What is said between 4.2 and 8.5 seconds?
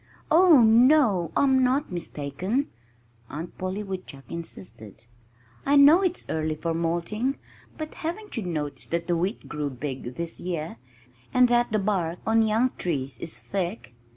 insisted. "I know it's early for molting but haven't you